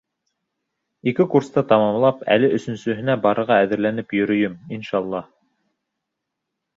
Ике 1.11 1.25
курсты 1.33 1.63
тамамлап, 1.73 2.23
әле 2.35 2.49
өсөнсөһөнә 2.59 3.17
барырға 3.25 3.57
әҙерләнеп 3.65 4.15
йөрөйөм, 4.21 4.55
иншаллаһ. 4.79 5.29